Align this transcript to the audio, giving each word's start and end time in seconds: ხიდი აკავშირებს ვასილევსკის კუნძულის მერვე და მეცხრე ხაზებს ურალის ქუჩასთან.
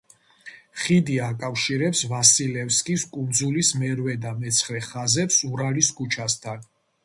ხიდი 0.83 1.17
აკავშირებს 1.25 2.01
ვასილევსკის 2.15 3.05
კუნძულის 3.13 3.71
მერვე 3.85 4.19
და 4.27 4.35
მეცხრე 4.43 4.85
ხაზებს 4.89 5.41
ურალის 5.55 5.95
ქუჩასთან. 6.01 6.71